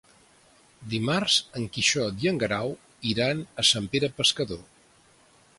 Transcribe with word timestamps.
Dimarts 0.93 1.35
en 1.59 1.67
Quixot 1.75 2.19
i 2.25 2.31
en 2.33 2.41
Guerau 2.45 2.75
iran 3.13 3.47
a 3.65 3.67
Sant 3.73 3.93
Pere 3.93 4.11
Pescador. 4.23 4.65